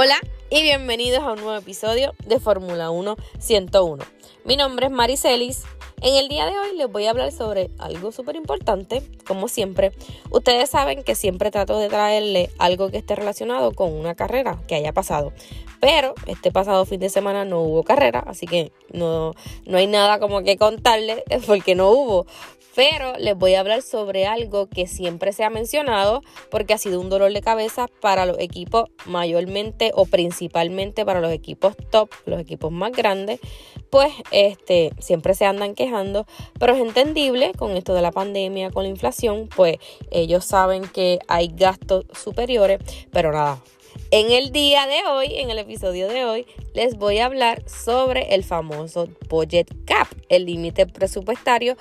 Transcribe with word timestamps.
Hola 0.00 0.20
y 0.48 0.62
bienvenidos 0.62 1.24
a 1.24 1.32
un 1.32 1.40
nuevo 1.40 1.56
episodio 1.56 2.14
de 2.24 2.38
Fórmula 2.38 2.90
1 2.90 3.16
101. 3.40 4.04
Mi 4.44 4.54
nombre 4.54 4.86
es 4.86 4.92
Maricelis. 4.92 5.64
En 6.00 6.14
el 6.14 6.28
día 6.28 6.46
de 6.46 6.56
hoy 6.56 6.76
les 6.76 6.88
voy 6.88 7.06
a 7.06 7.10
hablar 7.10 7.32
sobre 7.32 7.70
algo 7.80 8.12
súper 8.12 8.36
importante, 8.36 9.02
como 9.26 9.48
siempre. 9.48 9.90
Ustedes 10.30 10.70
saben 10.70 11.02
que 11.02 11.16
siempre 11.16 11.50
trato 11.50 11.80
de 11.80 11.88
traerle 11.88 12.48
algo 12.58 12.92
que 12.92 12.98
esté 12.98 13.16
relacionado 13.16 13.72
con 13.72 13.92
una 13.92 14.14
carrera 14.14 14.62
que 14.68 14.76
haya 14.76 14.92
pasado. 14.92 15.32
Pero 15.80 16.14
este 16.26 16.52
pasado 16.52 16.84
fin 16.84 17.00
de 17.00 17.08
semana 17.08 17.44
no 17.44 17.60
hubo 17.62 17.82
carrera, 17.82 18.20
así 18.20 18.46
que 18.46 18.70
no, 18.92 19.34
no 19.66 19.78
hay 19.78 19.88
nada 19.88 20.20
como 20.20 20.44
que 20.44 20.56
contarles 20.56 21.24
porque 21.48 21.74
no 21.74 21.90
hubo. 21.90 22.26
Pero 22.74 23.14
les 23.18 23.36
voy 23.36 23.54
a 23.54 23.60
hablar 23.60 23.82
sobre 23.82 24.26
algo 24.26 24.68
que 24.68 24.86
siempre 24.86 25.32
se 25.32 25.44
ha 25.44 25.50
mencionado 25.50 26.22
porque 26.50 26.74
ha 26.74 26.78
sido 26.78 27.00
un 27.00 27.08
dolor 27.08 27.32
de 27.32 27.40
cabeza 27.40 27.88
para 28.00 28.26
los 28.26 28.38
equipos 28.38 28.84
mayormente 29.06 29.90
o 29.94 30.06
principalmente 30.06 31.04
para 31.04 31.20
los 31.20 31.32
equipos 31.32 31.74
top, 31.90 32.10
los 32.26 32.40
equipos 32.40 32.70
más 32.70 32.92
grandes, 32.92 33.40
pues 33.90 34.12
este 34.30 34.92
siempre 34.98 35.34
se 35.34 35.44
andan 35.44 35.74
quejando, 35.74 36.26
pero 36.58 36.74
es 36.74 36.80
entendible 36.80 37.52
con 37.56 37.76
esto 37.76 37.94
de 37.94 38.02
la 38.02 38.12
pandemia, 38.12 38.70
con 38.70 38.84
la 38.84 38.90
inflación, 38.90 39.48
pues 39.54 39.78
ellos 40.10 40.44
saben 40.44 40.82
que 40.82 41.18
hay 41.26 41.48
gastos 41.48 42.04
superiores, 42.12 42.80
pero 43.10 43.32
nada, 43.32 43.60
en 44.10 44.30
el 44.30 44.52
día 44.52 44.86
de 44.86 45.06
hoy, 45.06 45.34
en 45.34 45.50
el 45.50 45.58
episodio 45.58 46.08
de 46.08 46.24
hoy, 46.24 46.46
les 46.72 46.96
voy 46.96 47.18
a 47.18 47.26
hablar 47.26 47.68
sobre 47.68 48.34
el 48.34 48.42
famoso 48.42 49.08
budget 49.28 49.68
cap, 49.84 50.08
el 50.30 50.46
límite 50.46 50.86
presupuestario 50.86 51.76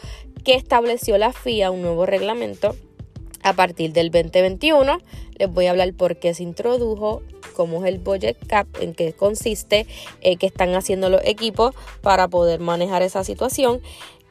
que 0.48 0.56
estableció 0.56 1.18
la 1.18 1.34
FIA, 1.34 1.72
un 1.72 1.82
nuevo 1.82 2.06
reglamento 2.06 2.74
a 3.44 3.52
partir 3.52 3.92
del 3.92 4.12
2021. 4.12 5.00
Les 5.38 5.52
voy 5.52 5.66
a 5.66 5.72
hablar 5.72 5.94
por 5.94 6.16
qué 6.20 6.34
se 6.34 6.42
introdujo, 6.42 7.22
cómo 7.54 7.84
es 7.84 7.94
el 7.94 8.00
budget 8.00 8.38
cap, 8.48 8.66
en 8.80 8.94
qué 8.94 9.12
consiste, 9.12 9.88
eh, 10.22 10.38
qué 10.38 10.46
están 10.46 10.74
haciendo 10.74 11.10
los 11.10 11.20
equipos 11.26 11.76
para 12.00 12.30
poder 12.30 12.62
manejar 12.62 13.02
esa 13.02 13.26
situación 13.26 13.82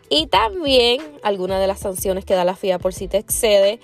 y 0.08 0.26
también 0.28 1.02
algunas 1.22 1.60
de 1.60 1.66
las 1.66 1.80
sanciones 1.80 2.24
que 2.24 2.32
da 2.32 2.46
la 2.46 2.56
FIA 2.56 2.78
por 2.78 2.94
si 2.94 3.08
te 3.08 3.18
excede 3.18 3.78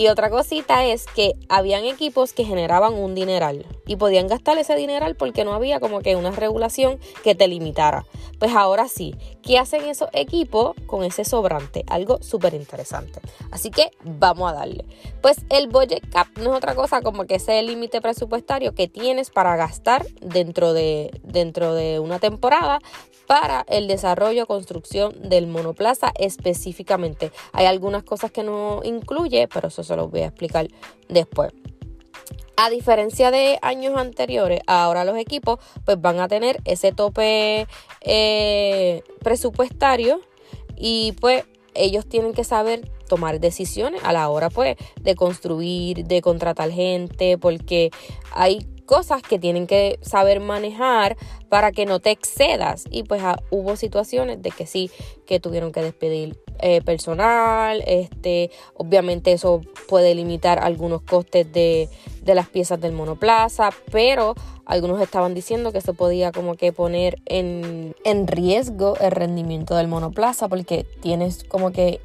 y 0.00 0.08
otra 0.08 0.30
cosita 0.30 0.86
es 0.86 1.04
que 1.04 1.34
habían 1.50 1.84
equipos 1.84 2.32
que 2.32 2.46
generaban 2.46 2.94
un 2.94 3.14
dineral 3.14 3.66
y 3.86 3.96
podían 3.96 4.28
gastar 4.28 4.56
ese 4.56 4.74
dineral 4.74 5.14
porque 5.14 5.44
no 5.44 5.52
había 5.52 5.78
como 5.78 6.00
que 6.00 6.16
una 6.16 6.30
regulación 6.30 6.98
que 7.22 7.34
te 7.34 7.46
limitara. 7.48 8.06
Pues 8.38 8.52
ahora 8.54 8.88
sí, 8.88 9.14
¿qué 9.42 9.58
hacen 9.58 9.86
esos 9.90 10.08
equipos 10.14 10.74
con 10.86 11.04
ese 11.04 11.26
sobrante? 11.26 11.84
Algo 11.86 12.22
súper 12.22 12.54
interesante. 12.54 13.20
Así 13.50 13.70
que 13.70 13.90
vamos 14.02 14.50
a 14.50 14.54
darle. 14.54 14.86
Pues 15.20 15.36
el 15.50 15.68
budget 15.68 16.08
cap 16.10 16.28
no 16.38 16.52
es 16.52 16.56
otra 16.56 16.74
cosa 16.74 17.02
como 17.02 17.26
que 17.26 17.34
ese 17.34 17.62
límite 17.62 18.00
presupuestario 18.00 18.74
que 18.74 18.88
tienes 18.88 19.28
para 19.28 19.56
gastar 19.56 20.06
dentro 20.22 20.72
de, 20.72 21.10
dentro 21.24 21.74
de 21.74 21.98
una 21.98 22.18
temporada 22.18 22.78
para 23.30 23.64
el 23.68 23.86
desarrollo, 23.86 24.46
construcción 24.46 25.14
del 25.28 25.46
monoplaza 25.46 26.10
específicamente. 26.18 27.30
Hay 27.52 27.66
algunas 27.66 28.02
cosas 28.02 28.32
que 28.32 28.42
no 28.42 28.80
incluye, 28.82 29.46
pero 29.46 29.68
eso 29.68 29.84
se 29.90 29.96
los 29.96 30.10
voy 30.10 30.20
a 30.22 30.26
explicar 30.26 30.68
después. 31.08 31.52
A 32.56 32.68
diferencia 32.70 33.30
de 33.30 33.58
años 33.62 33.96
anteriores, 33.96 34.60
ahora 34.66 35.04
los 35.04 35.16
equipos 35.16 35.58
pues 35.84 36.00
van 36.00 36.20
a 36.20 36.28
tener 36.28 36.60
ese 36.64 36.92
tope 36.92 37.66
eh, 38.02 39.02
presupuestario 39.22 40.20
y 40.76 41.12
pues 41.20 41.44
ellos 41.74 42.06
tienen 42.06 42.32
que 42.32 42.44
saber 42.44 42.90
tomar 43.08 43.40
decisiones 43.40 44.02
a 44.04 44.12
la 44.12 44.28
hora 44.28 44.50
pues 44.50 44.76
de 45.00 45.14
construir, 45.14 46.04
de 46.04 46.20
contratar 46.20 46.70
gente, 46.70 47.38
porque 47.38 47.90
hay 48.32 48.66
cosas 48.86 49.22
que 49.22 49.38
tienen 49.38 49.66
que 49.66 49.98
saber 50.02 50.40
manejar 50.40 51.16
para 51.48 51.72
que 51.72 51.86
no 51.86 52.00
te 52.00 52.10
excedas. 52.10 52.84
Y 52.90 53.04
pues 53.04 53.22
ah, 53.22 53.36
hubo 53.50 53.76
situaciones 53.76 54.42
de 54.42 54.50
que 54.50 54.66
sí, 54.66 54.90
que 55.26 55.40
tuvieron 55.40 55.72
que 55.72 55.80
despedir 55.80 56.38
eh, 56.62 56.82
personal, 56.82 57.82
este, 57.86 58.50
obviamente 58.74 59.32
eso 59.32 59.60
puede 59.88 60.14
limitar 60.14 60.58
algunos 60.58 61.02
costes 61.02 61.52
de, 61.52 61.88
de 62.22 62.34
las 62.34 62.48
piezas 62.48 62.80
del 62.80 62.92
monoplaza, 62.92 63.70
pero 63.90 64.34
algunos 64.66 65.00
estaban 65.00 65.34
diciendo 65.34 65.72
que 65.72 65.78
eso 65.78 65.94
podía 65.94 66.32
como 66.32 66.54
que 66.54 66.72
poner 66.72 67.18
en, 67.26 67.94
en 68.04 68.26
riesgo 68.26 68.96
el 69.00 69.10
rendimiento 69.10 69.74
del 69.74 69.88
monoplaza 69.88 70.48
porque 70.48 70.84
tienes 71.00 71.44
como 71.44 71.72
que 71.72 72.00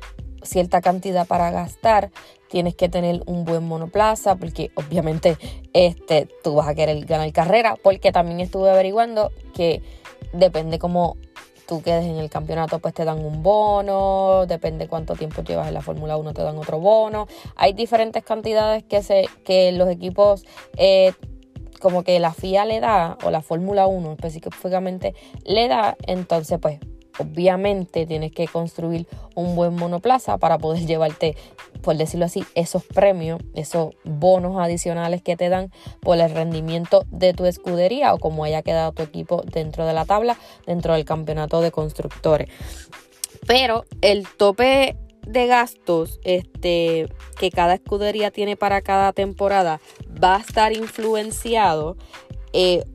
cierta 0.45 0.81
cantidad 0.81 1.27
para 1.27 1.51
gastar, 1.51 2.11
tienes 2.49 2.75
que 2.75 2.89
tener 2.89 3.22
un 3.25 3.43
buen 3.45 3.67
monoplaza, 3.67 4.35
porque 4.35 4.72
obviamente 4.75 5.37
este, 5.73 6.27
tú 6.43 6.55
vas 6.55 6.67
a 6.67 6.75
querer 6.75 7.05
ganar 7.05 7.31
carrera, 7.33 7.75
porque 7.81 8.11
también 8.11 8.39
estuve 8.39 8.69
averiguando 8.69 9.31
que 9.53 9.81
depende 10.33 10.79
cómo 10.79 11.17
tú 11.67 11.81
quedes 11.81 12.05
en 12.05 12.17
el 12.17 12.29
campeonato, 12.29 12.79
pues 12.79 12.93
te 12.93 13.05
dan 13.05 13.23
un 13.23 13.43
bono, 13.43 14.45
depende 14.47 14.87
cuánto 14.87 15.15
tiempo 15.15 15.41
llevas 15.43 15.67
en 15.67 15.73
la 15.73 15.81
Fórmula 15.81 16.17
1, 16.17 16.33
te 16.33 16.43
dan 16.43 16.57
otro 16.57 16.79
bono. 16.79 17.27
Hay 17.55 17.73
diferentes 17.73 18.23
cantidades 18.23 18.83
que, 18.83 19.01
se, 19.03 19.25
que 19.43 19.71
los 19.71 19.89
equipos... 19.89 20.45
Eh, 20.77 21.13
como 21.81 22.03
que 22.03 22.19
la 22.19 22.33
FIA 22.33 22.65
le 22.65 22.79
da, 22.79 23.15
o 23.23 23.29
la 23.29 23.41
Fórmula 23.41 23.85
1 23.85 24.13
específicamente 24.13 25.13
le 25.43 25.67
da, 25.67 25.95
entonces 26.07 26.57
pues 26.59 26.79
obviamente 27.17 28.05
tienes 28.05 28.31
que 28.31 28.47
construir 28.47 29.07
un 29.35 29.55
buen 29.55 29.75
monoplaza 29.75 30.37
para 30.37 30.57
poder 30.57 30.85
llevarte, 30.85 31.35
por 31.81 31.97
decirlo 31.97 32.25
así, 32.25 32.43
esos 32.55 32.83
premios, 32.83 33.41
esos 33.53 33.93
bonos 34.03 34.57
adicionales 34.59 35.21
que 35.21 35.35
te 35.35 35.49
dan 35.49 35.71
por 35.99 36.17
el 36.17 36.29
rendimiento 36.29 37.05
de 37.09 37.33
tu 37.33 37.45
escudería 37.45 38.13
o 38.13 38.19
como 38.19 38.43
haya 38.43 38.61
quedado 38.61 38.91
tu 38.91 39.03
equipo 39.03 39.43
dentro 39.51 39.85
de 39.85 39.93
la 39.93 40.05
tabla, 40.05 40.37
dentro 40.65 40.93
del 40.93 41.05
campeonato 41.05 41.61
de 41.61 41.71
constructores. 41.71 42.49
Pero 43.47 43.85
el 44.01 44.27
tope 44.27 44.97
de 45.25 45.47
gastos 45.47 46.19
este, 46.23 47.07
que 47.39 47.49
cada 47.49 47.75
escudería 47.75 48.31
tiene 48.31 48.55
para 48.55 48.81
cada 48.81 49.11
temporada 49.11 49.81
va 50.23 50.37
a 50.37 50.39
estar 50.39 50.71
influenciado 50.73 51.97
eh, 52.53 52.85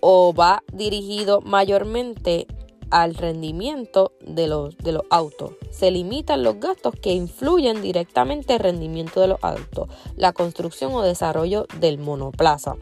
o 0.00 0.32
va 0.32 0.62
dirigido 0.72 1.40
mayormente 1.40 2.46
al 2.90 3.14
rendimiento 3.14 4.12
de 4.20 4.46
los, 4.46 4.76
de 4.78 4.92
los 4.92 5.02
autos. 5.10 5.52
Se 5.70 5.90
limitan 5.90 6.42
los 6.42 6.60
gastos 6.60 6.94
que 7.00 7.12
influyen 7.12 7.82
directamente 7.82 8.54
el 8.54 8.60
rendimiento 8.60 9.20
de 9.20 9.28
los 9.28 9.38
autos, 9.42 9.88
la 10.16 10.32
construcción 10.32 10.94
o 10.94 11.02
desarrollo 11.02 11.66
del 11.80 11.98
monoplaza. 11.98 12.76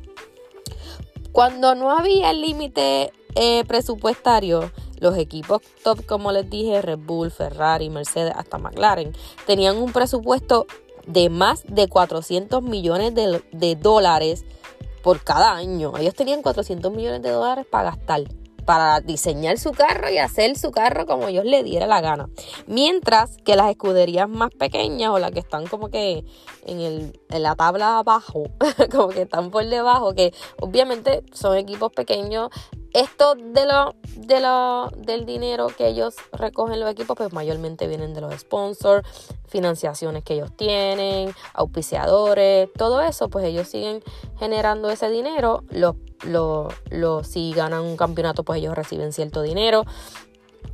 Cuando 1.32 1.74
no 1.74 1.90
había 1.90 2.30
el 2.30 2.40
límite 2.40 3.12
eh, 3.34 3.64
presupuestario, 3.66 4.70
los 5.00 5.16
equipos 5.18 5.62
top, 5.82 6.06
como 6.06 6.32
les 6.32 6.48
dije, 6.48 6.80
Red 6.80 7.00
Bull, 7.00 7.30
Ferrari, 7.30 7.90
Mercedes, 7.90 8.32
hasta 8.36 8.58
McLaren, 8.58 9.12
tenían 9.46 9.76
un 9.76 9.92
presupuesto 9.92 10.66
de 11.06 11.28
más 11.28 11.64
de 11.66 11.88
400 11.88 12.62
millones 12.62 13.14
de, 13.14 13.42
de 13.52 13.76
dólares 13.76 14.44
por 15.02 15.22
cada 15.22 15.54
año. 15.54 15.92
Ellos 15.98 16.14
tenían 16.14 16.42
400 16.42 16.92
millones 16.92 17.22
de 17.22 17.30
dólares 17.30 17.66
para 17.70 17.90
gastar 17.90 18.22
para 18.64 19.00
diseñar 19.00 19.58
su 19.58 19.72
carro 19.72 20.10
y 20.10 20.18
hacer 20.18 20.56
su 20.56 20.70
carro 20.70 21.06
como 21.06 21.28
ellos 21.28 21.44
le 21.44 21.62
diera 21.62 21.86
la 21.86 22.00
gana. 22.00 22.28
Mientras 22.66 23.36
que 23.44 23.56
las 23.56 23.70
escuderías 23.70 24.28
más 24.28 24.50
pequeñas 24.50 25.10
o 25.10 25.18
las 25.18 25.30
que 25.30 25.40
están 25.40 25.66
como 25.66 25.90
que 25.90 26.24
en, 26.66 26.80
el, 26.80 27.20
en 27.30 27.42
la 27.42 27.54
tabla 27.54 27.98
abajo, 27.98 28.44
como 28.90 29.08
que 29.08 29.22
están 29.22 29.50
por 29.50 29.66
debajo, 29.66 30.14
que 30.14 30.32
obviamente 30.60 31.22
son 31.32 31.56
equipos 31.56 31.92
pequeños, 31.92 32.50
esto 32.94 33.34
de 33.34 33.66
lo, 33.66 33.94
de 34.16 34.40
lo, 34.40 34.88
del 34.96 35.26
dinero 35.26 35.66
que 35.66 35.88
ellos 35.88 36.14
recogen 36.32 36.78
los 36.78 36.88
equipos, 36.88 37.16
pues 37.16 37.32
mayormente 37.32 37.88
vienen 37.88 38.14
de 38.14 38.20
los 38.20 38.32
sponsors, 38.34 39.06
financiaciones 39.48 40.22
que 40.22 40.34
ellos 40.34 40.52
tienen, 40.56 41.34
auspiciadores, 41.54 42.72
todo 42.72 43.02
eso, 43.02 43.28
pues 43.28 43.44
ellos 43.44 43.68
siguen 43.68 44.02
generando 44.38 44.90
ese 44.90 45.10
dinero. 45.10 45.64
Los, 45.70 45.96
los, 46.24 46.72
los, 46.90 47.26
si 47.26 47.52
ganan 47.52 47.82
un 47.82 47.96
campeonato, 47.96 48.44
pues 48.44 48.60
ellos 48.60 48.74
reciben 48.74 49.12
cierto 49.12 49.42
dinero. 49.42 49.84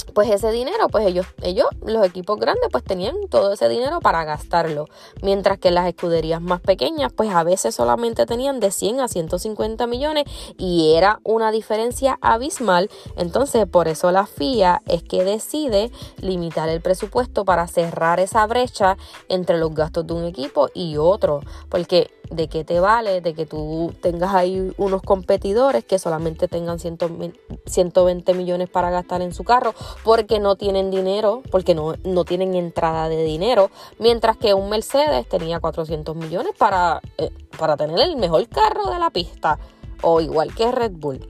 Pues 0.04 0.30
ese 0.30 0.50
dinero, 0.50 0.88
pues 0.88 1.06
ellos, 1.06 1.26
ellos, 1.42 1.66
los 1.84 2.04
equipos 2.06 2.38
grandes, 2.38 2.68
pues 2.70 2.84
tenían 2.84 3.14
todo 3.28 3.52
ese 3.52 3.68
dinero 3.68 4.00
para 4.00 4.24
gastarlo. 4.24 4.86
Mientras 5.22 5.58
que 5.58 5.70
las 5.70 5.86
escuderías 5.86 6.40
más 6.40 6.60
pequeñas, 6.60 7.12
pues 7.12 7.30
a 7.30 7.42
veces 7.42 7.74
solamente 7.74 8.26
tenían 8.26 8.60
de 8.60 8.70
100 8.70 9.00
a 9.00 9.08
150 9.08 9.86
millones 9.86 10.24
y 10.58 10.94
era 10.94 11.20
una 11.24 11.50
diferencia 11.50 12.18
abismal. 12.20 12.90
Entonces, 13.16 13.66
por 13.66 13.88
eso 13.88 14.10
la 14.10 14.26
FIA 14.26 14.82
es 14.86 15.02
que 15.02 15.24
decide 15.24 15.90
limitar 16.20 16.68
el 16.68 16.80
presupuesto 16.80 17.44
para 17.44 17.66
cerrar 17.66 18.20
esa 18.20 18.46
brecha 18.46 18.96
entre 19.28 19.58
los 19.58 19.74
gastos 19.74 20.06
de 20.06 20.14
un 20.14 20.24
equipo 20.24 20.68
y 20.74 20.96
otro. 20.96 21.40
Porque 21.68 22.10
de 22.30 22.48
qué 22.48 22.64
te 22.64 22.80
vale, 22.80 23.20
de 23.20 23.34
que 23.34 23.46
tú 23.46 23.92
tengas 24.00 24.34
ahí 24.34 24.72
unos 24.76 25.02
competidores 25.02 25.84
que 25.84 25.98
solamente 25.98 26.48
tengan 26.48 26.78
120 26.78 28.34
millones 28.34 28.68
para 28.68 28.90
gastar 28.90 29.22
en 29.22 29.34
su 29.34 29.44
carro 29.44 29.74
porque 30.04 30.38
no 30.38 30.56
tienen 30.56 30.90
dinero, 30.90 31.42
porque 31.50 31.74
no, 31.74 31.94
no 32.04 32.24
tienen 32.24 32.54
entrada 32.54 33.08
de 33.08 33.24
dinero, 33.24 33.70
mientras 33.98 34.36
que 34.36 34.54
un 34.54 34.70
Mercedes 34.70 35.28
tenía 35.28 35.60
400 35.60 36.16
millones 36.16 36.52
para, 36.56 37.00
eh, 37.18 37.30
para 37.58 37.76
tener 37.76 37.98
el 38.00 38.16
mejor 38.16 38.48
carro 38.48 38.90
de 38.90 38.98
la 38.98 39.10
pista, 39.10 39.58
o 40.02 40.20
igual 40.20 40.54
que 40.54 40.70
Red 40.70 40.92
Bull. 40.92 41.29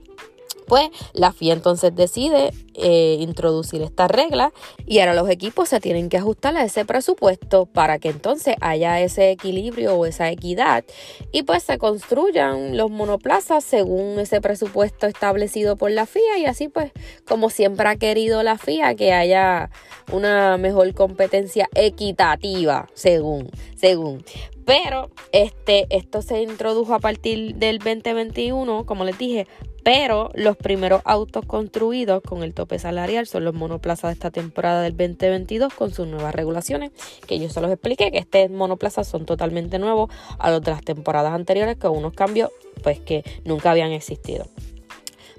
Pues 0.71 0.89
la 1.11 1.33
FIA 1.33 1.51
entonces 1.51 1.93
decide 1.93 2.53
eh, 2.75 3.17
introducir 3.19 3.81
esta 3.81 4.07
regla 4.07 4.53
y 4.85 4.99
ahora 4.99 5.13
los 5.13 5.29
equipos 5.29 5.67
se 5.67 5.81
tienen 5.81 6.07
que 6.07 6.15
ajustar 6.15 6.55
a 6.55 6.63
ese 6.63 6.85
presupuesto 6.85 7.65
para 7.65 7.99
que 7.99 8.07
entonces 8.07 8.55
haya 8.61 9.01
ese 9.01 9.31
equilibrio 9.31 9.95
o 9.95 10.05
esa 10.05 10.31
equidad 10.31 10.85
y 11.33 11.43
pues 11.43 11.63
se 11.63 11.77
construyan 11.77 12.77
los 12.77 12.89
monoplazas 12.89 13.65
según 13.65 14.17
ese 14.17 14.39
presupuesto 14.39 15.07
establecido 15.07 15.75
por 15.75 15.91
la 15.91 16.05
FIA 16.05 16.37
y 16.37 16.45
así 16.45 16.69
pues 16.69 16.93
como 17.27 17.49
siempre 17.49 17.89
ha 17.89 17.97
querido 17.97 18.41
la 18.41 18.57
FIA 18.57 18.95
que 18.95 19.11
haya 19.11 19.71
una 20.13 20.55
mejor 20.55 20.93
competencia 20.93 21.67
equitativa 21.75 22.87
según 22.93 23.51
según 23.75 24.23
pero 24.65 25.09
este, 25.31 25.87
esto 25.89 26.21
se 26.21 26.41
introdujo 26.41 26.93
a 26.93 26.99
partir 26.99 27.55
del 27.55 27.79
2021, 27.79 28.85
como 28.85 29.03
les 29.03 29.17
dije, 29.17 29.47
pero 29.83 30.29
los 30.35 30.57
primeros 30.57 31.01
autos 31.05 31.45
construidos 31.45 32.21
con 32.21 32.43
el 32.43 32.53
tope 32.53 32.77
salarial 32.77 33.25
son 33.25 33.45
los 33.45 33.53
monoplazas 33.53 34.09
de 34.09 34.13
esta 34.13 34.31
temporada 34.31 34.81
del 34.81 34.95
2022 34.95 35.73
con 35.73 35.91
sus 35.91 36.07
nuevas 36.07 36.35
regulaciones, 36.35 36.91
que 37.27 37.39
yo 37.39 37.49
se 37.49 37.61
los 37.61 37.71
expliqué, 37.71 38.11
que 38.11 38.19
este 38.19 38.47
monoplazas 38.49 39.07
son 39.07 39.25
totalmente 39.25 39.79
nuevos 39.79 40.11
a 40.37 40.51
los 40.51 40.61
de 40.61 40.71
las 40.71 40.83
temporadas 40.83 41.33
anteriores 41.33 41.77
con 41.77 41.97
unos 41.97 42.13
cambios 42.13 42.51
pues 42.83 42.99
que 42.99 43.23
nunca 43.43 43.71
habían 43.71 43.91
existido. 43.91 44.45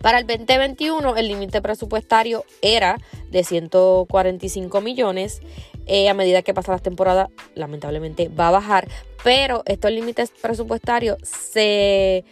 Para 0.02 0.18
el 0.18 0.26
2021 0.26 1.16
el 1.16 1.28
límite 1.28 1.62
presupuestario 1.62 2.44
era 2.60 2.98
de 3.30 3.44
145 3.44 4.80
millones. 4.80 5.40
Eh, 5.86 6.08
a 6.08 6.14
medida 6.14 6.42
que 6.42 6.54
pasan 6.54 6.72
las 6.72 6.82
temporadas, 6.82 7.28
lamentablemente 7.54 8.28
va 8.28 8.48
a 8.48 8.52
bajar, 8.52 8.88
pero 9.24 9.62
estos 9.66 9.90
límites 9.90 10.32
presupuestarios 10.40 11.18
se 11.22 12.24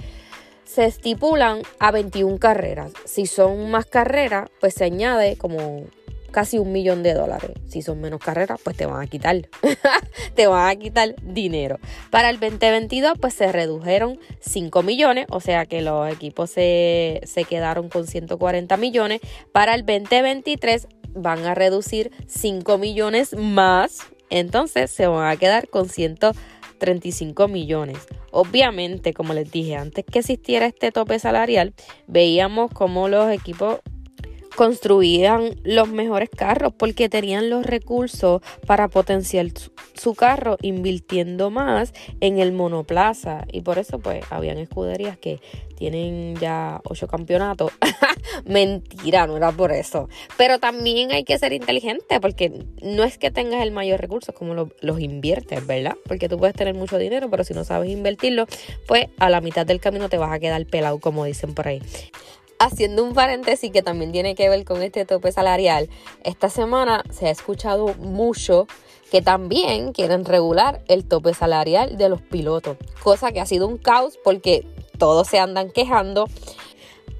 se 0.70 0.84
estipulan 0.84 1.62
a 1.80 1.90
21 1.90 2.38
carreras. 2.38 2.92
Si 3.04 3.26
son 3.26 3.72
más 3.72 3.86
carreras, 3.86 4.48
pues 4.60 4.74
se 4.74 4.84
añade 4.84 5.36
como 5.36 5.86
casi 6.30 6.58
un 6.58 6.70
millón 6.70 7.02
de 7.02 7.12
dólares. 7.12 7.50
Si 7.68 7.82
son 7.82 8.00
menos 8.00 8.20
carreras, 8.20 8.60
pues 8.62 8.76
te 8.76 8.86
van 8.86 9.02
a 9.02 9.06
quitar. 9.08 9.48
te 10.36 10.46
van 10.46 10.68
a 10.68 10.76
quitar 10.76 11.16
dinero. 11.22 11.80
Para 12.10 12.30
el 12.30 12.38
2022, 12.38 13.14
pues 13.20 13.34
se 13.34 13.50
redujeron 13.50 14.20
5 14.38 14.82
millones, 14.84 15.26
o 15.30 15.40
sea 15.40 15.66
que 15.66 15.82
los 15.82 16.08
equipos 16.12 16.50
se, 16.50 17.20
se 17.24 17.44
quedaron 17.44 17.88
con 17.88 18.06
140 18.06 18.76
millones. 18.76 19.20
Para 19.50 19.74
el 19.74 19.84
2023 19.84 20.86
van 21.14 21.44
a 21.44 21.54
reducir 21.54 22.10
5 22.26 22.78
millones 22.78 23.36
más. 23.36 24.00
Entonces 24.30 24.90
se 24.90 25.06
van 25.06 25.28
a 25.30 25.36
quedar 25.36 25.68
con 25.68 25.88
135 25.88 27.48
millones. 27.48 27.98
Obviamente, 28.30 29.12
como 29.12 29.34
les 29.34 29.50
dije, 29.50 29.76
antes 29.76 30.04
que 30.04 30.20
existiera 30.20 30.66
este 30.66 30.92
tope 30.92 31.18
salarial, 31.18 31.74
veíamos 32.06 32.70
cómo 32.72 33.08
los 33.08 33.32
equipos 33.32 33.80
construían 34.56 35.56
los 35.64 35.88
mejores 35.88 36.28
carros 36.30 36.72
porque 36.76 37.08
tenían 37.08 37.50
los 37.50 37.64
recursos 37.64 38.42
para 38.66 38.88
potenciar 38.88 39.46
su, 39.94 40.14
carro 40.14 40.56
invirtiendo 40.60 41.50
más 41.50 41.92
en 42.20 42.38
el 42.38 42.52
monoplaza. 42.52 43.46
Y 43.52 43.62
por 43.62 43.78
eso 43.78 43.98
pues 43.98 44.24
habían 44.30 44.58
escuderías 44.58 45.18
que 45.18 45.40
tienen 45.76 46.36
ya 46.36 46.80
ocho 46.84 47.06
campeonatos. 47.06 47.72
Mentira 48.44 49.26
no 49.26 49.36
era 49.36 49.52
por 49.52 49.72
eso. 49.72 50.08
Pero 50.36 50.58
también 50.58 51.12
hay 51.12 51.24
que 51.24 51.38
ser 51.38 51.52
inteligente 51.52 52.20
porque 52.20 52.52
no 52.82 53.04
es 53.04 53.18
que 53.18 53.30
tengas 53.30 53.62
el 53.62 53.70
mayor 53.70 54.00
recurso 54.00 54.34
como 54.34 54.68
los 54.80 55.00
inviertes 55.00 55.66
verdad 55.66 55.96
porque 56.06 56.28
tú 56.28 56.38
puedes 56.38 56.54
tener 56.54 56.74
mucho 56.74 56.98
dinero 56.98 57.30
pero 57.30 57.44
si 57.44 57.54
no 57.54 57.64
sabes 57.64 57.90
invertirlo 57.90 58.46
pues 58.86 59.06
a 59.18 59.30
la 59.30 59.40
mitad 59.40 59.66
del 59.66 59.80
camino 59.80 60.08
te 60.08 60.18
vas 60.18 60.32
a 60.32 60.38
quedar 60.38 60.64
pelado 60.66 60.98
como 60.98 61.24
dicen 61.24 61.54
por 61.54 61.68
ahí 61.68 61.80
haciendo 62.60 63.02
un 63.02 63.14
paréntesis 63.14 63.72
que 63.72 63.82
también 63.82 64.12
tiene 64.12 64.36
que 64.36 64.48
ver 64.48 64.64
con 64.64 64.82
este 64.82 65.04
tope 65.04 65.32
salarial, 65.32 65.88
esta 66.22 66.50
semana 66.50 67.02
se 67.10 67.26
ha 67.26 67.30
escuchado 67.30 67.94
mucho 67.94 68.68
que 69.10 69.22
también 69.22 69.92
quieren 69.92 70.24
regular 70.24 70.82
el 70.86 71.04
tope 71.04 71.34
salarial 71.34 71.96
de 71.96 72.08
los 72.08 72.20
pilotos, 72.20 72.76
cosa 73.02 73.32
que 73.32 73.40
ha 73.40 73.46
sido 73.46 73.66
un 73.66 73.78
caos 73.78 74.18
porque 74.22 74.66
todos 74.98 75.26
se 75.26 75.38
andan 75.38 75.70
quejando, 75.70 76.28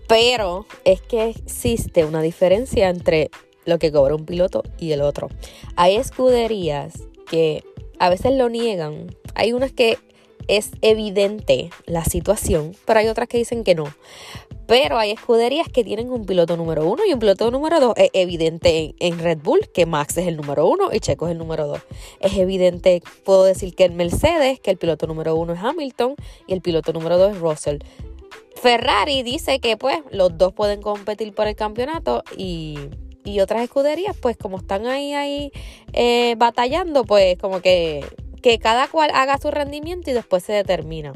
pero 0.07 0.67
es 0.85 1.01
que 1.01 1.31
existe 1.31 2.05
una 2.05 2.21
diferencia 2.21 2.91
entre 2.91 3.31
lo 3.65 3.79
que 3.79 3.91
cobra 3.91 4.15
un 4.15 4.27
piloto 4.27 4.63
y 4.79 4.93
el 4.93 5.01
otro. 5.01 5.31
Hay 5.75 5.97
escuderías 5.97 6.93
que 7.29 7.65
a 7.99 8.11
veces 8.11 8.33
lo 8.35 8.51
niegan, 8.51 9.17
hay 9.35 9.55
unas 9.55 9.73
que 9.73 9.99
es 10.49 10.71
evidente 10.83 11.71
la 11.87 12.05
situación, 12.05 12.77
pero 12.85 13.01
hay 13.01 13.09
otras 13.09 13.29
que 13.29 13.39
dicen 13.39 13.65
que 13.65 13.75
no. 13.75 13.85
Pero 14.71 14.99
hay 14.99 15.11
escuderías 15.11 15.69
que 15.69 15.83
tienen 15.83 16.13
un 16.13 16.27
piloto 16.27 16.57
número 16.57 16.89
uno 16.89 17.03
y 17.05 17.13
un 17.13 17.19
piloto 17.19 17.51
número 17.51 17.81
dos. 17.81 17.93
Es 17.97 18.11
evidente 18.13 18.95
en, 19.01 19.19
Red 19.19 19.39
Bull 19.43 19.69
que 19.75 19.85
Max 19.85 20.17
es 20.17 20.29
el 20.29 20.37
número 20.37 20.65
uno 20.69 20.91
y 20.93 21.01
Checo 21.01 21.27
es 21.27 21.33
el 21.33 21.39
número 21.39 21.67
dos. 21.67 21.81
Es 22.21 22.39
evidente, 22.39 23.03
puedo 23.25 23.43
decir 23.43 23.75
que 23.75 23.87
en 23.87 23.97
Mercedes, 23.97 24.61
que 24.61 24.71
el 24.71 24.77
piloto 24.77 25.09
número 25.09 25.35
uno 25.35 25.55
es 25.55 25.59
Hamilton 25.61 26.15
y 26.47 26.53
el 26.53 26.61
piloto 26.61 26.93
número 26.93 27.19
dos 27.19 27.33
es 27.33 27.41
Russell. 27.41 27.79
Ferrari 28.63 29.25
dice 29.25 29.59
que 29.59 29.77
pues 29.77 29.99
los 30.13 30.39
dos 30.39 30.53
pueden 30.53 30.83
competir 30.83 31.35
por 31.35 31.49
el 31.49 31.57
campeonato 31.57 32.23
y, 32.37 32.79
otras 33.43 33.63
escuderías 33.63 34.17
pues 34.17 34.37
como 34.37 34.59
están 34.59 34.87
ahí 34.87 35.15
ahí 35.15 35.53
eh, 35.93 36.35
batallando 36.37 37.05
pues 37.05 37.39
como 37.39 37.61
que 37.61 38.05
que 38.41 38.59
cada 38.59 38.89
cual 38.89 39.11
haga 39.15 39.39
su 39.39 39.51
rendimiento 39.51 40.11
y 40.11 40.15
después 40.15 40.43
se 40.43 40.53
determina. 40.53 41.13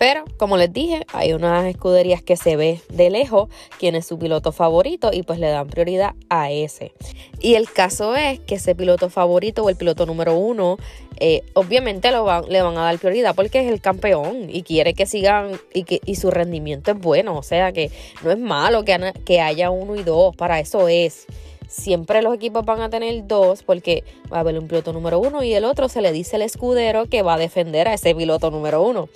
Pero, 0.00 0.24
como 0.38 0.56
les 0.56 0.72
dije, 0.72 1.04
hay 1.12 1.34
unas 1.34 1.66
escuderías 1.66 2.22
que 2.22 2.34
se 2.34 2.56
ve 2.56 2.80
de 2.88 3.10
lejos 3.10 3.50
quién 3.78 3.94
es 3.94 4.06
su 4.06 4.18
piloto 4.18 4.50
favorito 4.50 5.10
y 5.12 5.24
pues 5.24 5.38
le 5.38 5.48
dan 5.48 5.68
prioridad 5.68 6.14
a 6.30 6.50
ese. 6.50 6.94
Y 7.38 7.52
el 7.52 7.70
caso 7.70 8.16
es 8.16 8.40
que 8.40 8.54
ese 8.54 8.74
piloto 8.74 9.10
favorito 9.10 9.62
o 9.62 9.68
el 9.68 9.76
piloto 9.76 10.06
número 10.06 10.38
uno, 10.38 10.78
eh, 11.18 11.42
obviamente 11.52 12.12
lo 12.12 12.24
van, 12.24 12.44
le 12.48 12.62
van 12.62 12.78
a 12.78 12.84
dar 12.84 12.98
prioridad 12.98 13.34
porque 13.34 13.60
es 13.60 13.70
el 13.70 13.82
campeón 13.82 14.48
y 14.48 14.62
quiere 14.62 14.94
que 14.94 15.04
sigan 15.04 15.60
y, 15.74 15.84
que, 15.84 16.00
y 16.06 16.14
su 16.14 16.30
rendimiento 16.30 16.92
es 16.92 16.98
bueno. 16.98 17.36
O 17.36 17.42
sea 17.42 17.72
que 17.72 17.90
no 18.24 18.30
es 18.30 18.38
malo 18.38 18.86
que, 18.86 19.12
que 19.26 19.42
haya 19.42 19.68
uno 19.68 19.96
y 19.96 20.02
dos, 20.02 20.34
para 20.34 20.60
eso 20.60 20.88
es 20.88 21.26
siempre 21.68 22.22
los 22.22 22.34
equipos 22.34 22.64
van 22.64 22.80
a 22.80 22.88
tener 22.88 23.26
dos 23.26 23.62
porque 23.64 24.02
va 24.32 24.38
a 24.38 24.40
haber 24.40 24.58
un 24.58 24.66
piloto 24.66 24.94
número 24.94 25.18
uno 25.18 25.42
y 25.42 25.52
el 25.52 25.66
otro 25.66 25.90
se 25.90 26.00
le 26.00 26.10
dice 26.10 26.36
el 26.36 26.42
escudero 26.42 27.04
que 27.04 27.20
va 27.20 27.34
a 27.34 27.38
defender 27.38 27.86
a 27.86 27.92
ese 27.92 28.14
piloto 28.14 28.50
número 28.50 28.80
uno. 28.80 29.10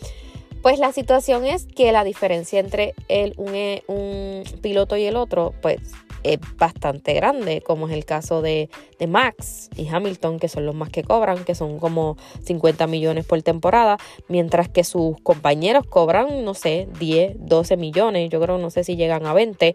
Pues 0.64 0.78
la 0.78 0.92
situación 0.92 1.44
es 1.44 1.66
que 1.66 1.92
la 1.92 2.04
diferencia 2.04 2.59
entre 2.59 2.94
el, 3.09 3.35
un, 3.37 3.54
eh, 3.54 3.83
un 3.87 4.44
piloto 4.62 4.97
y 4.97 5.04
el 5.04 5.14
otro, 5.14 5.52
pues 5.61 5.78
es 6.23 6.38
bastante 6.56 7.12
grande, 7.12 7.61
como 7.61 7.87
es 7.87 7.92
el 7.92 8.06
caso 8.06 8.40
de, 8.40 8.71
de, 8.99 9.06
Max 9.06 9.68
y 9.76 9.87
Hamilton, 9.88 10.38
que 10.38 10.49
son 10.49 10.64
los 10.64 10.75
más 10.75 10.88
que 10.88 11.02
cobran, 11.02 11.44
que 11.44 11.54
son 11.54 11.78
como 11.78 12.16
50 12.44 12.87
millones 12.87 13.26
por 13.26 13.42
temporada, 13.42 13.99
mientras 14.28 14.71
que 14.71 14.85
sus 14.85 15.21
compañeros 15.21 15.85
cobran, 15.87 16.47
no 16.47 16.54
sé, 16.54 16.88
10, 16.99 17.35
12 17.40 17.76
millones, 17.76 18.30
yo 18.30 18.40
creo, 18.40 18.56
no 18.56 18.71
sé 18.71 18.85
si 18.85 18.97
llegan 18.97 19.26
a 19.26 19.35
20, 19.35 19.75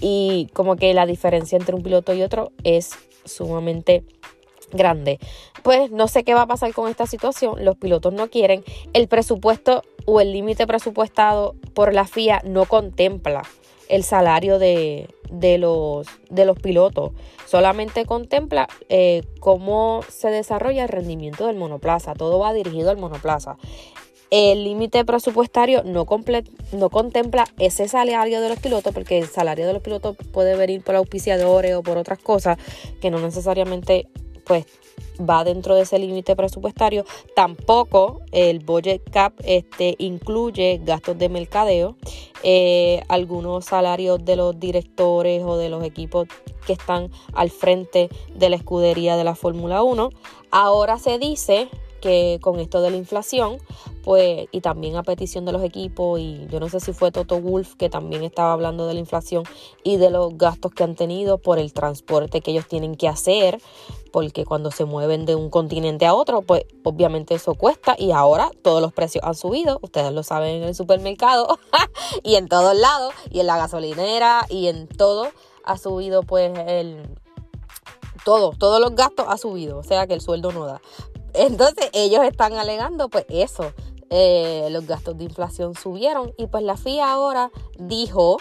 y 0.00 0.48
como 0.52 0.76
que 0.76 0.92
la 0.92 1.06
diferencia 1.06 1.56
entre 1.56 1.74
un 1.74 1.82
piloto 1.82 2.12
y 2.12 2.20
otro 2.20 2.52
es 2.62 2.90
sumamente 3.24 4.04
grande. 4.70 5.18
Pues 5.62 5.90
no 5.90 6.08
sé 6.08 6.24
qué 6.24 6.34
va 6.34 6.42
a 6.42 6.46
pasar 6.46 6.74
con 6.74 6.90
esta 6.90 7.06
situación, 7.06 7.64
los 7.64 7.78
pilotos 7.78 8.12
no 8.12 8.28
quieren, 8.28 8.64
el 8.92 9.08
presupuesto 9.08 9.82
o 10.06 10.20
el 10.20 10.32
límite 10.32 10.66
presupuestado 10.66 11.54
por 11.74 11.92
la 11.92 12.06
FIA 12.06 12.40
no 12.44 12.64
contempla 12.64 13.42
el 13.88 14.02
salario 14.02 14.58
de, 14.58 15.08
los, 15.58 16.06
de 16.30 16.44
los 16.44 16.58
pilotos, 16.58 17.12
solamente 17.46 18.04
contempla 18.04 18.68
eh, 18.88 19.22
cómo 19.40 20.00
se 20.08 20.28
desarrolla 20.28 20.84
el 20.84 20.88
rendimiento 20.88 21.46
del 21.46 21.56
monoplaza, 21.56 22.14
todo 22.14 22.38
va 22.38 22.52
dirigido 22.52 22.90
al 22.90 22.96
monoplaza. 22.96 23.58
El 24.30 24.64
límite 24.64 25.04
presupuestario 25.04 25.84
no, 25.84 26.04
no 26.72 26.90
contempla 26.90 27.44
ese 27.60 27.86
salario 27.86 28.40
de 28.40 28.48
los 28.48 28.58
pilotos, 28.58 28.92
porque 28.92 29.18
el 29.18 29.28
salario 29.28 29.68
de 29.68 29.72
los 29.72 29.82
pilotos 29.82 30.16
puede 30.32 30.56
venir 30.56 30.82
por 30.82 30.96
auspiciadores 30.96 31.76
o 31.76 31.82
por 31.84 31.96
otras 31.96 32.18
cosas 32.18 32.58
que 33.00 33.10
no 33.10 33.20
necesariamente 33.20 34.08
pues 34.44 34.66
va 35.18 35.44
dentro 35.44 35.74
de 35.74 35.82
ese 35.82 35.98
límite 35.98 36.36
presupuestario. 36.36 37.04
Tampoco 37.34 38.20
el 38.32 38.60
budget 38.60 39.02
cap 39.10 39.34
este, 39.44 39.94
incluye 39.98 40.80
gastos 40.84 41.18
de 41.18 41.28
mercadeo, 41.28 41.96
eh, 42.42 43.02
algunos 43.08 43.64
salarios 43.64 44.24
de 44.24 44.36
los 44.36 44.58
directores 44.58 45.42
o 45.44 45.56
de 45.56 45.68
los 45.68 45.84
equipos 45.84 46.28
que 46.66 46.72
están 46.72 47.10
al 47.32 47.50
frente 47.50 48.08
de 48.34 48.50
la 48.50 48.56
escudería 48.56 49.16
de 49.16 49.24
la 49.24 49.34
Fórmula 49.34 49.82
1. 49.82 50.10
Ahora 50.50 50.98
se 50.98 51.18
dice 51.18 51.68
que 52.00 52.38
con 52.40 52.60
esto 52.60 52.80
de 52.80 52.90
la 52.90 52.96
inflación, 52.96 53.58
pues, 54.04 54.46
y 54.52 54.60
también 54.60 54.96
a 54.96 55.02
petición 55.02 55.44
de 55.44 55.52
los 55.52 55.62
equipos, 55.62 56.20
y 56.20 56.46
yo 56.48 56.60
no 56.60 56.68
sé 56.68 56.80
si 56.80 56.92
fue 56.92 57.10
Toto 57.10 57.40
Wolf 57.40 57.74
que 57.74 57.88
también 57.88 58.22
estaba 58.22 58.52
hablando 58.52 58.86
de 58.86 58.94
la 58.94 59.00
inflación 59.00 59.44
y 59.82 59.96
de 59.96 60.10
los 60.10 60.36
gastos 60.36 60.72
que 60.72 60.84
han 60.84 60.94
tenido 60.94 61.38
por 61.38 61.58
el 61.58 61.72
transporte 61.72 62.40
que 62.40 62.52
ellos 62.52 62.66
tienen 62.68 62.94
que 62.94 63.08
hacer, 63.08 63.60
porque 64.12 64.44
cuando 64.44 64.70
se 64.70 64.84
mueven 64.84 65.26
de 65.26 65.34
un 65.34 65.50
continente 65.50 66.06
a 66.06 66.14
otro, 66.14 66.42
pues 66.42 66.64
obviamente 66.84 67.34
eso 67.34 67.54
cuesta 67.54 67.96
y 67.98 68.12
ahora 68.12 68.50
todos 68.62 68.80
los 68.80 68.92
precios 68.92 69.24
han 69.24 69.34
subido, 69.34 69.78
ustedes 69.82 70.12
lo 70.12 70.22
saben 70.22 70.56
en 70.56 70.62
el 70.64 70.74
supermercado 70.74 71.58
y 72.22 72.36
en 72.36 72.48
todos 72.48 72.76
lados, 72.76 73.12
y 73.30 73.40
en 73.40 73.46
la 73.46 73.56
gasolinera 73.56 74.46
y 74.48 74.68
en 74.68 74.88
todo 74.88 75.28
ha 75.64 75.76
subido 75.76 76.22
pues 76.22 76.56
el 76.66 77.02
todo, 78.24 78.50
todos 78.58 78.80
los 78.80 78.94
gastos 78.96 79.26
ha 79.28 79.38
subido, 79.38 79.78
o 79.78 79.82
sea 79.84 80.06
que 80.06 80.14
el 80.14 80.20
sueldo 80.20 80.50
no 80.50 80.66
da. 80.66 80.80
Entonces 81.34 81.90
ellos 81.92 82.24
están 82.24 82.54
alegando 82.54 83.08
pues 83.08 83.26
eso, 83.28 83.72
eh, 84.08 84.68
los 84.70 84.86
gastos 84.86 85.18
de 85.18 85.24
inflación 85.24 85.74
subieron 85.74 86.32
y 86.36 86.46
pues 86.46 86.62
la 86.62 86.76
FIA 86.76 87.10
ahora 87.10 87.50
dijo 87.76 88.36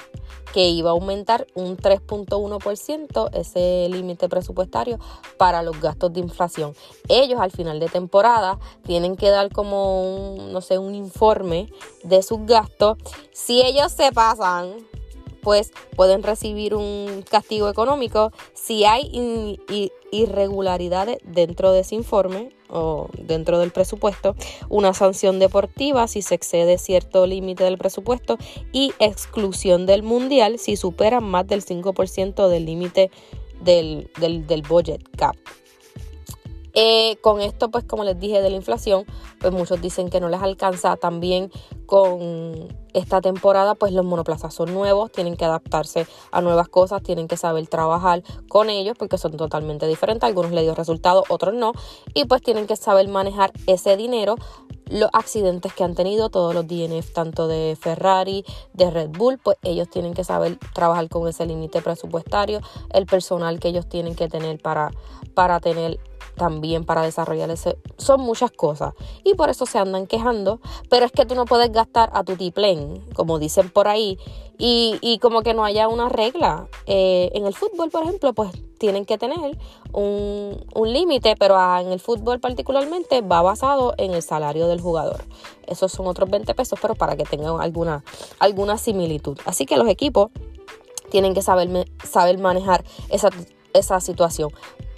que 0.54 0.70
iba 0.70 0.92
a 0.92 0.94
aumentar 0.94 1.48
un 1.56 1.76
3.1% 1.76 3.30
ese 3.34 3.88
límite 3.90 4.30
presupuestario 4.30 5.00
para 5.38 5.64
los 5.64 5.82
gastos 5.82 6.14
de 6.14 6.20
inflación. 6.20 6.76
Ellos 7.10 7.42
al 7.42 7.52
final 7.52 7.80
de 7.80 7.88
temporada 7.88 8.60
tienen 8.84 9.16
que 9.16 9.30
dar 9.30 9.52
como 9.52 10.36
un, 10.36 10.54
no 10.54 10.62
sé, 10.62 10.78
un 10.78 10.94
informe 10.94 11.68
de 12.04 12.22
sus 12.22 12.46
gastos. 12.46 12.98
Si 13.34 13.62
ellos 13.62 13.92
se 13.92 14.12
pasan, 14.12 14.76
pues 15.42 15.72
pueden 15.96 16.22
recibir 16.22 16.76
un 16.76 17.26
castigo 17.30 17.70
económico. 17.70 18.32
Si 18.54 18.86
hay 18.86 19.60
irregularidades 20.12 21.18
dentro 21.24 21.72
de 21.72 21.82
ese 21.82 21.96
informe 21.96 22.55
o 22.70 23.10
dentro 23.18 23.60
del 23.60 23.72
presupuesto, 23.72 24.36
una 24.70 24.94
sanción 24.94 25.40
deportiva 25.40 26.08
si 26.08 26.22
se 26.22 26.36
excede 26.36 26.78
cierto 26.78 27.26
límite 27.26 27.64
del 27.64 27.78
presupuesto 27.78 28.38
y 28.72 28.94
exclusión 29.00 29.86
del 29.86 30.04
mundial 30.04 30.60
si 30.60 30.76
superan 30.76 31.24
más 31.24 31.48
del 31.48 31.64
5% 31.64 32.48
del 32.48 32.66
límite 32.66 33.12
del, 33.62 34.10
del, 34.20 34.46
del 34.48 34.62
budget 34.62 35.02
cap. 35.18 35.36
Eh, 36.76 37.18
con 37.22 37.40
esto, 37.42 37.72
pues 37.72 37.86
como 37.86 38.04
les 38.04 38.20
dije 38.20 38.42
de 38.42 38.50
la 38.50 38.58
inflación, 38.58 39.06
pues 39.40 39.54
muchos 39.54 39.82
dicen 39.82 40.10
que 40.10 40.20
no 40.20 40.30
les 40.30 40.42
alcanza. 40.42 40.98
También 40.98 41.52
con 41.86 42.68
esta 42.94 43.22
temporada, 43.22 43.76
pues 43.76 43.94
los 43.94 44.04
monoplazas 44.04 44.54
son 44.54 44.74
nuevos, 44.74 45.12
tienen 45.12 45.38
que 45.38 45.46
adaptarse 45.46 46.06
a 46.32 46.42
nuevas 46.42 46.68
cosas, 46.68 47.02
tienen 47.02 47.28
que 47.28 47.38
saber 47.38 47.68
trabajar 47.68 48.24
con 48.50 48.70
ellos 48.70 48.96
porque 48.98 49.18
son 49.18 49.38
totalmente 49.38 49.88
diferentes. 49.88 50.28
Algunos 50.28 50.52
le 50.52 50.64
dio 50.64 50.76
resultado, 50.76 51.24
otros 51.30 51.54
no. 51.54 51.72
Y 52.14 52.26
pues 52.26 52.42
tienen 52.42 52.68
que 52.68 52.76
saber 52.76 53.08
manejar 53.08 53.52
ese 53.68 53.96
dinero 53.96 54.36
los 54.90 55.10
accidentes 55.14 55.74
que 55.74 55.84
han 55.84 55.96
tenido 55.96 56.30
todos 56.30 56.54
los 56.54 56.68
DNF, 56.68 57.12
tanto 57.12 57.48
de 57.48 57.76
Ferrari, 57.80 58.46
de 58.74 58.92
Red 58.92 59.10
Bull, 59.10 59.40
pues 59.40 59.58
ellos 59.64 59.90
tienen 59.90 60.14
que 60.14 60.24
saber 60.24 60.60
trabajar 60.74 61.10
con 61.10 61.28
ese 61.28 61.46
límite 61.46 61.82
presupuestario, 61.82 62.62
el 62.94 63.06
personal 63.06 63.60
que 63.60 63.70
ellos 63.70 63.88
tienen 63.88 64.16
que 64.16 64.28
tener 64.28 64.62
para, 64.62 64.92
para 65.34 65.60
tener 65.60 66.00
también 66.36 66.86
para 66.86 67.02
desarrollar 67.02 67.50
ese. 67.50 67.78
Son 67.98 68.22
muchas 68.22 68.52
cosas. 68.52 68.94
Y 69.24 69.36
por 69.36 69.50
eso 69.50 69.66
se 69.66 69.78
andan 69.78 70.08
quejando. 70.08 70.60
Pero 70.90 71.06
es 71.06 71.12
que 71.12 71.26
tú 71.26 71.36
no 71.36 71.46
puedes 71.46 71.72
gastar 71.72 72.10
a 72.14 72.24
tu 72.24 72.36
tiplén, 72.36 73.04
como 73.14 73.40
dicen 73.40 73.70
por 73.70 73.88
ahí. 73.88 74.18
Y, 74.58 74.98
y 75.02 75.20
como 75.20 75.42
que 75.42 75.54
no 75.54 75.66
haya 75.66 75.88
una 75.88 76.10
regla. 76.10 76.68
Eh, 76.86 77.32
en 77.34 77.46
el 77.46 77.54
fútbol, 77.54 77.90
por 77.90 78.04
ejemplo, 78.04 78.34
pues 78.34 78.52
tienen 78.78 79.06
que 79.06 79.18
tener 79.18 79.58
un, 79.92 80.66
un 80.74 80.94
límite, 80.94 81.36
pero 81.38 81.58
en 81.80 81.92
el 81.92 82.00
fútbol 82.00 82.40
particularmente 82.40 83.22
va 83.22 83.42
basado 83.42 83.94
en 83.98 84.14
el 84.14 84.22
salario 84.22 84.68
del 84.68 84.82
jugador. 84.82 85.24
Esos 85.68 85.92
son 85.92 86.08
otros 86.08 86.30
20 86.30 86.54
pesos, 86.54 86.80
pero 86.82 86.96
para 86.96 87.16
que 87.16 87.24
tengan 87.24 87.60
alguna, 87.60 88.04
alguna 88.40 88.78
similitud. 88.78 89.38
Así 89.46 89.66
que 89.66 89.78
los 89.78 89.88
equipos 89.88 90.32
tienen 91.10 91.34
que 91.34 91.42
saber, 91.42 91.88
saber 92.04 92.38
manejar 92.38 92.84
esa, 93.10 93.30
esa 93.74 94.00
situación. 94.00 94.52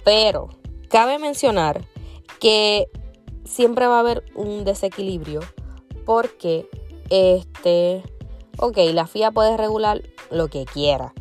Pero 0.04 0.48
Cabe 0.88 1.18
mencionar 1.18 1.84
que 2.40 2.88
siempre 3.44 3.86
va 3.86 3.96
a 3.96 4.00
haber 4.00 4.24
un 4.34 4.64
desequilibrio 4.64 5.40
porque 6.04 6.66
este, 7.10 8.02
ok, 8.58 8.78
la 8.92 9.06
FIA 9.06 9.30
puede 9.30 9.56
regular 9.56 10.02
lo 10.30 10.48
que 10.48 10.64
quiera, 10.64 11.12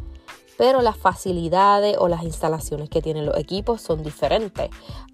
pero 0.58 0.82
las 0.82 0.98
facilidades 0.98 1.98
o 2.00 2.08
las 2.08 2.24
instalaciones 2.24 2.90
que 2.90 3.02
tienen 3.02 3.26
los 3.26 3.38
equipos 3.38 3.82
son 3.82 4.04
diferentes. 4.04 4.70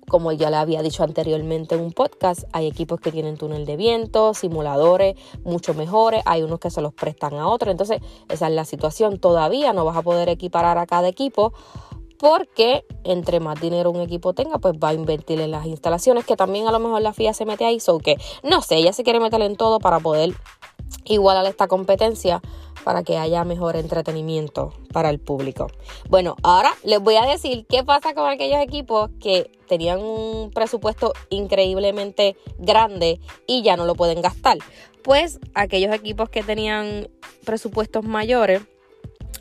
Como 0.07 0.31
ya 0.31 0.49
le 0.49 0.57
había 0.57 0.81
dicho 0.81 1.03
anteriormente 1.03 1.75
en 1.75 1.81
un 1.81 1.91
podcast, 1.91 2.43
hay 2.51 2.67
equipos 2.67 2.99
que 2.99 3.11
tienen 3.11 3.37
túnel 3.37 3.65
de 3.65 3.77
viento, 3.77 4.33
simuladores 4.33 5.15
mucho 5.43 5.73
mejores, 5.73 6.21
hay 6.25 6.43
unos 6.43 6.59
que 6.59 6.69
se 6.69 6.81
los 6.81 6.93
prestan 6.93 7.35
a 7.35 7.47
otros, 7.47 7.71
entonces 7.71 7.99
esa 8.29 8.47
es 8.47 8.53
la 8.53 8.65
situación. 8.65 9.17
Todavía 9.17 9.73
no 9.73 9.85
vas 9.85 9.97
a 9.97 10.01
poder 10.01 10.29
equiparar 10.29 10.77
a 10.77 10.85
cada 10.85 11.07
equipo 11.07 11.53
porque 12.23 12.85
entre 13.03 13.41
más 13.41 13.59
dinero 13.59 13.91
un 13.91 13.99
equipo 13.99 14.31
tenga, 14.31 14.57
pues 14.57 14.75
va 14.75 14.89
a 14.89 14.93
invertir 14.93 15.41
en 15.41 15.51
las 15.51 15.65
instalaciones, 15.65 16.23
que 16.23 16.37
también 16.37 16.69
a 16.69 16.71
lo 16.71 16.79
mejor 16.79 17.01
la 17.01 17.11
FIA 17.11 17.33
se 17.33 17.43
mete 17.43 17.65
ahí, 17.65 17.81
so 17.81 17.99
que 17.99 18.15
no 18.43 18.61
sé, 18.61 18.77
ella 18.77 18.93
se 18.93 19.03
quiere 19.03 19.19
meter 19.19 19.41
en 19.41 19.57
todo 19.57 19.79
para 19.79 19.99
poder 19.99 20.33
igualar 21.03 21.45
esta 21.47 21.67
competencia 21.67 22.41
para 22.85 23.03
que 23.03 23.17
haya 23.17 23.43
mejor 23.43 23.75
entretenimiento 23.75 24.71
para 24.93 25.09
el 25.09 25.19
público. 25.19 25.67
Bueno, 26.07 26.37
ahora 26.43 26.71
les 26.85 27.01
voy 27.01 27.15
a 27.15 27.25
decir 27.25 27.65
qué 27.67 27.83
pasa 27.83 28.13
con 28.13 28.29
aquellos 28.29 28.61
equipos 28.61 29.09
que 29.19 29.51
tenían 29.67 29.99
un 30.01 30.49
presupuesto 30.51 31.11
increíblemente 31.29 32.37
grande 32.57 33.19
y 33.47 33.63
ya 33.63 33.75
no 33.75 33.83
lo 33.85 33.95
pueden 33.95 34.21
gastar. 34.21 34.59
Pues 35.03 35.41
aquellos 35.55 35.93
equipos 35.93 36.29
que 36.29 36.41
tenían 36.41 37.09
presupuestos 37.43 38.05
mayores 38.05 38.61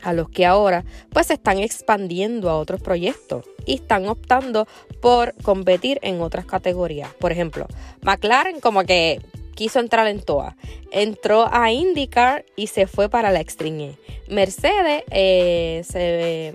a 0.03 0.13
los 0.13 0.29
que 0.29 0.45
ahora 0.45 0.83
pues 1.11 1.27
se 1.27 1.33
están 1.33 1.59
expandiendo 1.59 2.49
a 2.49 2.57
otros 2.57 2.81
proyectos 2.81 3.45
y 3.65 3.75
están 3.75 4.07
optando 4.07 4.67
por 5.01 5.33
competir 5.41 5.99
en 6.01 6.21
otras 6.21 6.45
categorías. 6.45 7.13
Por 7.15 7.31
ejemplo, 7.31 7.67
McLaren 8.01 8.59
como 8.59 8.83
que 8.83 9.21
quiso 9.55 9.79
entrar 9.79 10.07
en 10.07 10.21
todas. 10.21 10.55
Entró 10.91 11.47
a 11.51 11.71
IndyCar 11.71 12.45
y 12.55 12.67
se 12.67 12.87
fue 12.87 13.09
para 13.09 13.31
la 13.31 13.39
Extreme 13.39 13.83
E. 13.85 13.97
Mercedes 14.27 15.03
eh, 15.11 15.83
se, 15.85 16.53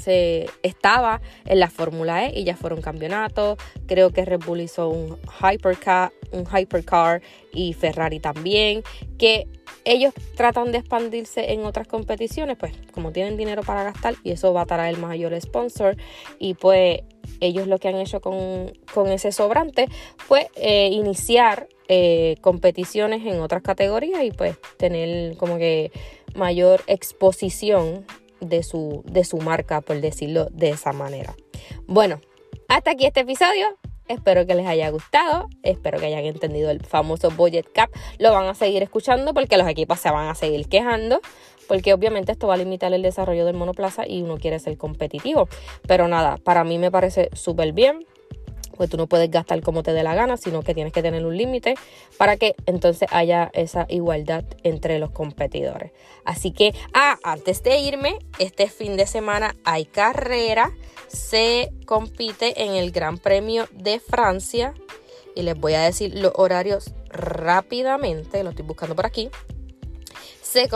se, 0.00 0.46
estaba 0.62 1.20
en 1.44 1.60
la 1.60 1.68
Fórmula 1.68 2.26
E 2.26 2.40
y 2.40 2.44
ya 2.44 2.56
fueron 2.56 2.80
campeonatos. 2.80 3.58
Creo 3.86 4.10
que 4.10 4.24
Red 4.24 4.40
Bull 4.44 4.60
hizo 4.60 4.88
un 4.88 5.18
hypercar, 5.40 6.12
un 6.32 6.46
hypercar 6.46 7.22
y 7.52 7.72
Ferrari 7.72 8.20
también. 8.20 8.82
Que 9.18 9.46
ellos 9.84 10.12
tratan 10.36 10.72
de 10.72 10.78
expandirse 10.78 11.52
en 11.52 11.64
otras 11.64 11.86
competiciones, 11.86 12.56
pues 12.58 12.72
como 12.92 13.12
tienen 13.12 13.36
dinero 13.36 13.62
para 13.62 13.84
gastar 13.84 14.16
y 14.24 14.32
eso 14.32 14.52
va 14.52 14.62
a 14.62 14.66
traer 14.66 14.94
el 14.94 15.00
mayor 15.00 15.40
sponsor 15.40 15.96
y 16.38 16.54
pues 16.54 17.00
ellos 17.40 17.66
lo 17.68 17.78
que 17.78 17.88
han 17.88 17.96
hecho 17.96 18.20
con, 18.20 18.72
ese 19.08 19.30
sobrante 19.30 19.88
fue 20.16 20.48
eh, 20.56 20.88
iniciar 20.88 21.68
eh, 21.88 22.36
competiciones 22.40 23.24
en 23.26 23.40
otras 23.40 23.62
categorías 23.62 24.24
y 24.24 24.32
pues 24.32 24.56
tener 24.76 25.36
como 25.36 25.56
que 25.56 25.92
mayor 26.34 26.82
exposición 26.88 28.04
de 28.40 28.62
su, 28.62 29.02
de 29.06 29.24
su 29.24 29.38
marca, 29.38 29.80
por 29.80 30.00
decirlo 30.00 30.46
de 30.50 30.70
esa 30.70 30.92
manera. 30.92 31.34
Bueno, 31.86 32.20
hasta 32.68 32.92
aquí 32.92 33.06
este 33.06 33.20
episodio. 33.20 33.66
Espero 34.08 34.46
que 34.46 34.54
les 34.54 34.68
haya 34.68 34.88
gustado, 34.90 35.48
espero 35.64 35.98
que 35.98 36.06
hayan 36.06 36.24
entendido 36.24 36.70
el 36.70 36.80
famoso 36.84 37.28
budget 37.32 37.66
cap. 37.72 37.90
Lo 38.18 38.32
van 38.32 38.46
a 38.46 38.54
seguir 38.54 38.84
escuchando 38.84 39.34
porque 39.34 39.56
los 39.56 39.66
equipos 39.66 39.98
se 39.98 40.12
van 40.12 40.28
a 40.28 40.36
seguir 40.36 40.68
quejando, 40.68 41.20
porque 41.66 41.92
obviamente 41.92 42.30
esto 42.30 42.46
va 42.46 42.54
a 42.54 42.56
limitar 42.56 42.92
el 42.92 43.02
desarrollo 43.02 43.44
del 43.44 43.56
monoplaza 43.56 44.06
y 44.06 44.22
uno 44.22 44.38
quiere 44.38 44.60
ser 44.60 44.76
competitivo. 44.76 45.48
Pero 45.88 46.06
nada, 46.06 46.36
para 46.36 46.62
mí 46.62 46.78
me 46.78 46.92
parece 46.92 47.30
súper 47.32 47.72
bien 47.72 48.06
pues 48.76 48.90
tú 48.90 48.96
no 48.96 49.06
puedes 49.06 49.30
gastar 49.30 49.62
como 49.62 49.82
te 49.82 49.92
dé 49.92 50.02
la 50.02 50.14
gana, 50.14 50.36
sino 50.36 50.62
que 50.62 50.74
tienes 50.74 50.92
que 50.92 51.02
tener 51.02 51.24
un 51.24 51.36
límite 51.36 51.74
para 52.18 52.36
que 52.36 52.54
entonces 52.66 53.08
haya 53.12 53.50
esa 53.54 53.86
igualdad 53.88 54.44
entre 54.62 54.98
los 54.98 55.10
competidores. 55.10 55.92
Así 56.24 56.52
que, 56.52 56.74
ah, 56.94 57.18
antes 57.22 57.62
de 57.62 57.78
irme, 57.78 58.18
este 58.38 58.68
fin 58.68 58.96
de 58.96 59.06
semana 59.06 59.56
hay 59.64 59.84
carrera, 59.84 60.72
se 61.08 61.72
compite 61.86 62.62
en 62.64 62.74
el 62.74 62.90
Gran 62.90 63.18
Premio 63.18 63.68
de 63.72 64.00
Francia. 64.00 64.74
Y 65.34 65.42
les 65.42 65.58
voy 65.58 65.74
a 65.74 65.82
decir 65.82 66.14
los 66.14 66.32
horarios 66.36 66.94
rápidamente, 67.10 68.42
lo 68.42 68.50
estoy 68.50 68.64
buscando 68.64 68.96
por 68.96 69.06
aquí, 69.06 69.28
se 70.42 70.68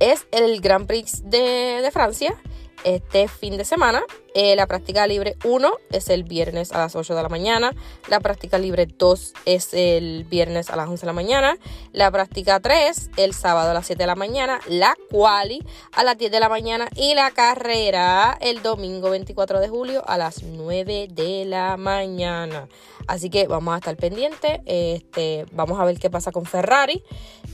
es 0.00 0.26
el 0.32 0.60
Grand 0.60 0.86
Prix 0.86 1.22
de 1.30 1.88
Francia 1.92 2.36
este 2.84 3.28
fin 3.28 3.56
de 3.56 3.64
semana. 3.64 4.02
Eh, 4.34 4.56
la 4.56 4.66
práctica 4.66 5.06
libre 5.06 5.36
1 5.44 5.72
es 5.90 6.08
el 6.08 6.24
viernes 6.24 6.72
a 6.72 6.78
las 6.78 6.96
8 6.96 7.14
de 7.14 7.22
la 7.22 7.28
mañana. 7.28 7.72
La 8.08 8.20
práctica 8.20 8.58
libre 8.58 8.86
2 8.86 9.32
es 9.46 9.72
el 9.74 10.24
viernes 10.24 10.70
a 10.70 10.76
las 10.76 10.88
11 10.88 11.02
de 11.02 11.06
la 11.06 11.12
mañana. 11.12 11.56
La 11.92 12.10
práctica 12.10 12.60
3 12.60 13.10
el 13.16 13.32
sábado 13.32 13.70
a 13.70 13.74
las 13.74 13.86
7 13.86 14.02
de 14.02 14.06
la 14.06 14.16
mañana. 14.16 14.60
La 14.68 14.96
quali 15.10 15.64
a 15.92 16.04
las 16.04 16.18
10 16.18 16.32
de 16.32 16.40
la 16.40 16.48
mañana. 16.48 16.88
Y 16.96 17.14
la 17.14 17.30
carrera 17.30 18.36
el 18.40 18.62
domingo 18.62 19.10
24 19.10 19.60
de 19.60 19.68
julio 19.68 20.02
a 20.06 20.18
las 20.18 20.42
9 20.42 21.08
de 21.10 21.44
la 21.44 21.76
mañana. 21.76 22.68
Así 23.06 23.30
que 23.30 23.46
vamos 23.46 23.74
a 23.74 23.78
estar 23.78 23.96
pendientes. 23.96 24.60
Este, 24.66 25.46
vamos 25.52 25.80
a 25.80 25.84
ver 25.84 25.98
qué 25.98 26.10
pasa 26.10 26.32
con 26.32 26.44
Ferrari. 26.44 27.04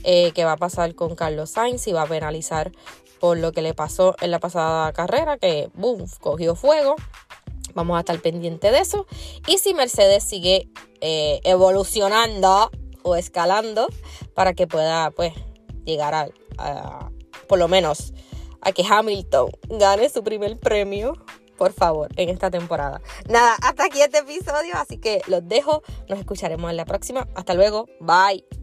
Eh, 0.03 0.31
qué 0.33 0.45
va 0.45 0.53
a 0.53 0.57
pasar 0.57 0.95
con 0.95 1.15
Carlos 1.15 1.51
Sainz. 1.51 1.81
Si 1.81 1.91
va 1.91 2.03
a 2.03 2.07
penalizar 2.07 2.71
por 3.21 3.37
lo 3.37 3.51
que 3.51 3.61
le 3.61 3.75
pasó 3.75 4.15
en 4.19 4.31
la 4.31 4.39
pasada 4.39 4.91
que 5.39 5.69
boom, 5.73 6.05
cogió 6.19 6.55
fuego. 6.55 6.95
Vamos 7.73 7.97
a 7.97 8.01
estar 8.01 8.19
pendiente 8.19 8.71
de 8.71 8.79
eso. 8.79 9.05
Y 9.47 9.57
si 9.57 9.73
Mercedes 9.73 10.23
sigue 10.23 10.69
eh, 10.99 11.39
evolucionando 11.43 12.69
o 13.03 13.15
escalando 13.15 13.87
para 14.33 14.53
que 14.53 14.67
pueda 14.67 15.11
pues 15.11 15.33
llegar 15.85 16.13
a, 16.13 16.29
a, 16.57 17.11
por 17.47 17.59
lo 17.59 17.67
menos 17.67 18.13
a 18.61 18.71
que 18.71 18.83
Hamilton 18.87 19.51
gane 19.69 20.09
su 20.09 20.23
primer 20.23 20.59
premio 20.59 21.13
por 21.61 21.73
favor, 21.73 22.09
en 22.15 22.29
esta 22.29 22.49
temporada. 22.49 23.01
Nada, 23.29 23.55
hasta 23.61 23.85
aquí 23.85 24.01
este 24.01 24.17
episodio, 24.17 24.73
así 24.77 24.97
que 24.97 25.21
los 25.27 25.47
dejo, 25.47 25.83
nos 26.09 26.17
escucharemos 26.17 26.71
en 26.71 26.77
la 26.77 26.85
próxima. 26.85 27.27
Hasta 27.35 27.53
luego, 27.53 27.85
bye. 27.99 28.60